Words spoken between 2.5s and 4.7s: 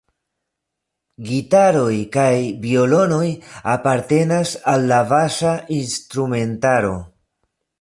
violonoj apartenas